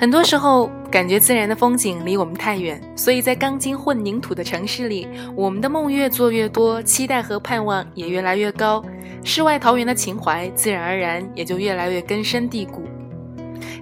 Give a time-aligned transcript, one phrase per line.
[0.00, 8.80] 很多时候，感觉自然的风景离我们太远，所以在钢筋混凝土的城市里，我们的梦越做越多，期待和盼望也越来越高，
[9.24, 12.84] 世外桃源的情怀自然而然也就越来越根深蒂固。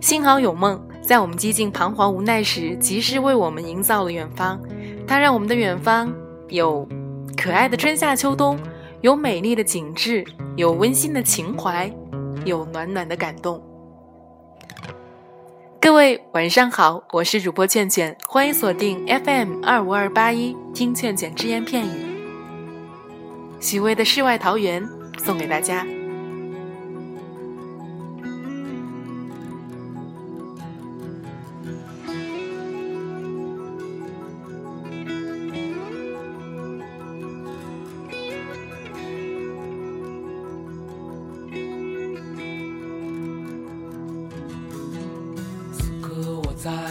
[0.01, 4.59] 幸好有梦，在我们几近彷徨无奈时，及时为我们营造了远方。
[5.07, 6.11] 它让我们的远方
[6.49, 6.89] 有
[7.37, 8.59] 可爱的春夏秋冬，
[9.03, 10.25] 有美丽的景致，
[10.57, 11.93] 有温馨的情怀，
[12.47, 13.63] 有暖暖的感动。
[15.87, 21.91] 各位晚上好，我是主播倩倩，欢迎锁定 FM 二五二八一，听倩倩只言片语。
[23.61, 24.85] 许巍的世外桃源
[25.17, 25.87] 送给大家。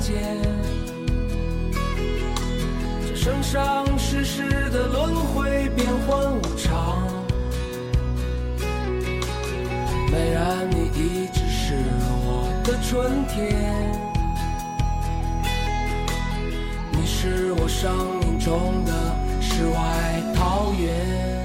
[0.00, 0.38] 间，
[3.06, 7.06] 这生生世世的轮回，变幻无常。
[10.10, 11.74] 美人，你一直是
[12.24, 13.92] 我的春天，
[16.92, 18.92] 你是我生命中的
[19.40, 21.39] 世外桃源。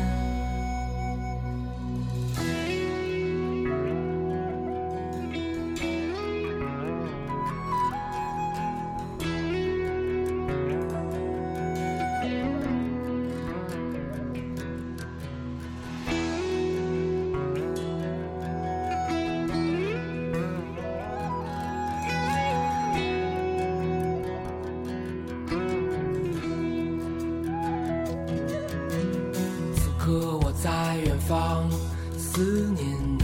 [32.35, 32.41] 思
[32.75, 32.85] 念
[33.17, 33.23] 你，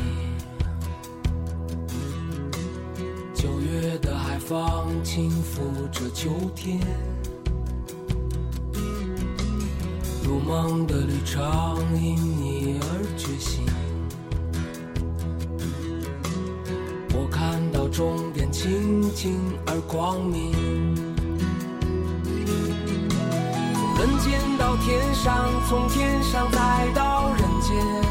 [3.33, 4.57] 九月的海风
[5.03, 5.61] 轻拂
[5.91, 6.79] 着秋天，
[10.23, 11.43] 如梦的旅程
[12.01, 12.85] 因你而
[13.17, 13.65] 觉醒。
[17.13, 20.53] 我看到终点清净而光明，
[23.97, 27.41] 人间到天上，从天上再到人。
[27.61, 28.10] 间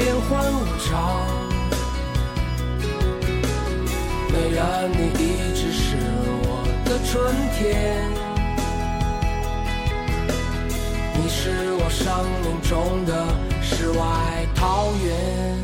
[0.00, 1.20] 变幻无常。
[4.32, 5.94] 美人，你一直是
[6.42, 7.12] 我的春
[7.58, 8.08] 天，
[11.16, 12.06] 你是我生
[12.40, 13.12] 命中的
[13.60, 15.59] 世外桃源。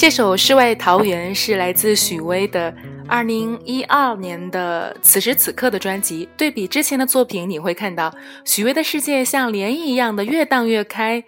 [0.00, 2.74] 这首《世外桃源》是来自许巍的
[3.06, 6.26] 二零一二年的此时此刻的专辑。
[6.38, 8.10] 对比之前的作品，你会看到
[8.46, 11.22] 许巍的世界像涟漪一样的越荡越开，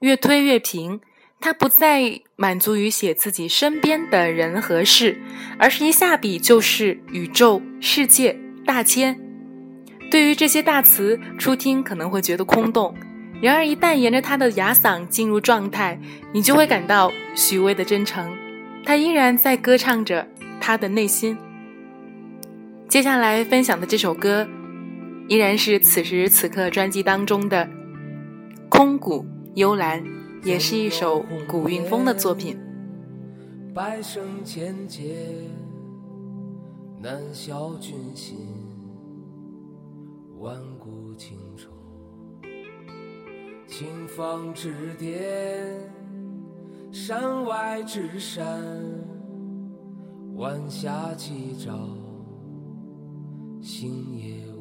[0.00, 1.00] 越推越平。
[1.38, 5.20] 他不再满足于写自己身边的人和事，
[5.56, 9.20] 而是一下笔就是宇宙、世界、大千。
[10.10, 12.92] 对于这些大词，初听可能会觉得空洞。
[13.42, 16.00] 然而，一旦沿着他的哑嗓进入状态，
[16.32, 18.34] 你就会感到许巍的真诚。
[18.84, 20.26] 他依然在歌唱着
[20.60, 21.36] 他的内心。
[22.88, 24.48] 接下来分享的这首歌，
[25.28, 27.66] 依然是此时此刻专辑当中的
[28.70, 30.02] 《空谷幽兰》，
[30.42, 32.58] 也是一首古韵风的作品。
[33.74, 35.14] 百声千劫，
[37.02, 38.38] 难消君心，
[40.38, 41.68] 万古情仇。
[43.78, 45.78] 清风之巅，
[46.90, 48.64] 山外之山，
[50.34, 51.78] 晚霞起照，
[53.60, 54.55] 星夜。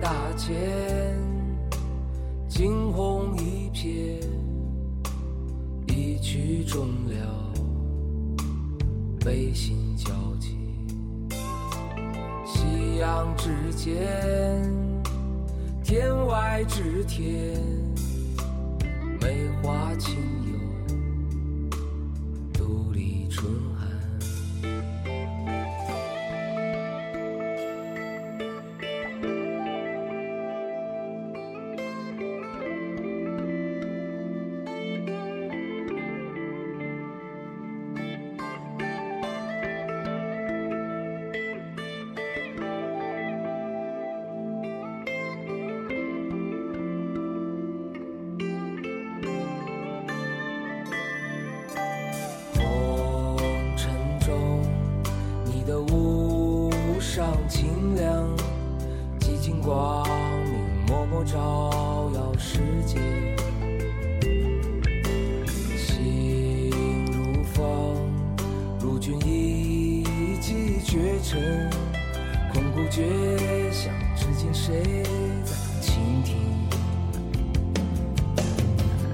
[0.00, 0.54] 大千
[2.48, 4.20] 惊鸿一瞥，
[5.88, 7.52] 一曲终了，
[9.20, 10.56] 悲心交集。
[12.44, 13.96] 夕阳之间，
[15.82, 17.60] 天外之天，
[19.20, 20.54] 梅花清幽，
[22.52, 23.50] 独立春
[57.14, 57.32] 上。
[57.48, 58.28] 清凉，
[59.20, 60.04] 寂静光
[60.50, 60.58] 明，
[60.88, 62.98] 默默照耀世界。
[65.76, 66.72] 心
[67.12, 68.10] 如风，
[68.80, 70.02] 如君一
[70.40, 71.70] 骑绝尘，
[72.52, 74.82] 空谷绝响，至今谁
[75.44, 76.66] 在倾听？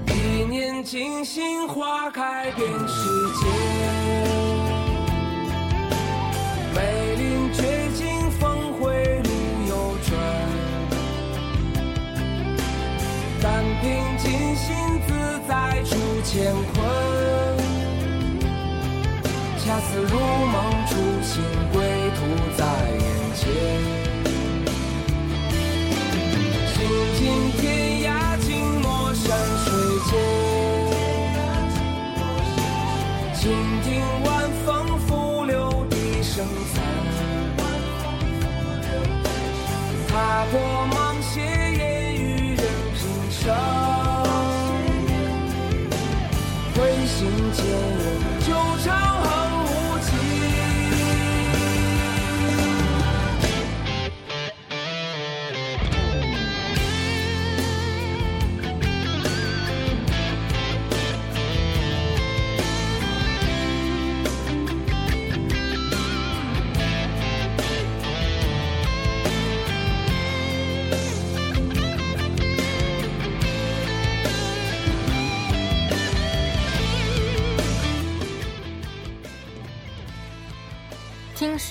[0.07, 3.05] 一念惊心，花开遍世
[3.39, 3.45] 界。
[6.73, 7.10] 乾
[19.83, 20.55] 似如梦
[20.87, 20.91] 初
[21.21, 21.41] 醒，
[21.73, 21.75] 归
[22.15, 22.19] 途
[22.57, 22.59] 在
[22.99, 23.03] 眼
[23.35, 23.41] 前。
[26.73, 26.75] 行
[27.17, 27.19] 尽
[27.59, 27.61] 天
[28.03, 28.07] 涯，
[28.39, 28.49] 静
[28.81, 29.23] 默山
[29.65, 29.67] 水
[30.09, 30.11] 间，
[33.35, 33.41] 倾
[33.83, 33.89] 听
[34.23, 34.29] 晚
[34.65, 34.67] 风
[34.99, 35.09] 拂
[35.45, 35.93] 柳笛
[36.23, 36.75] 声残，
[40.07, 40.53] 踏破
[40.93, 41.81] 芒鞋，烟
[42.15, 42.63] 雨任
[42.95, 42.99] 平
[43.29, 43.41] 生。
[46.73, 47.17] 回心
[47.53, 47.59] 间
[48.47, 48.49] 旧
[48.83, 48.87] 潮。
[48.91, 49.50] 听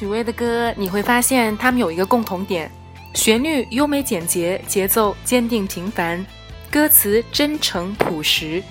[0.01, 2.71] 许巍的歌，你会发现他们有一个共同点：
[3.13, 6.25] 旋律优美简洁，节奏坚定平凡，
[6.71, 8.63] 歌词真诚朴实。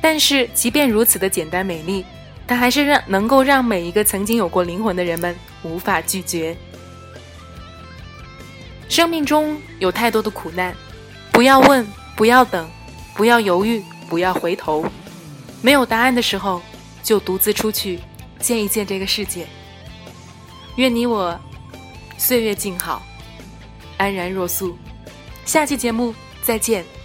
[0.00, 2.04] 但是，即便如此的简单美丽，
[2.46, 6.56] 它还是让能够让每一个曾经有过灵魂的人们无法拒绝。
[8.88, 10.72] 生命中有太多的苦难，
[11.32, 12.70] 不要问，不要等，
[13.12, 14.86] 不要犹豫，不要回头。
[15.62, 16.62] 没有答案的时候，
[17.02, 17.98] 就独自出去
[18.38, 19.48] 见一见这个世界。
[20.76, 21.38] 愿你我
[22.18, 23.02] 岁月静好，
[23.98, 24.76] 安然若素。
[25.44, 26.95] 下期节目再见。